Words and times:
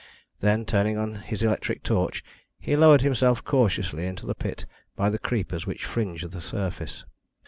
Then 0.39 0.65
turning 0.65 0.97
on 0.97 1.17
his 1.17 1.43
electric 1.43 1.83
torch, 1.83 2.23
he 2.57 2.75
lowered 2.75 3.01
himself 3.03 3.43
cautiously 3.43 4.07
into 4.07 4.25
the 4.25 4.33
pit 4.33 4.65
by 4.95 5.11
the 5.11 5.19
creepers 5.19 5.67
which 5.67 5.85
fringed 5.85 6.31
the 6.31 6.41
surface. 6.41 7.05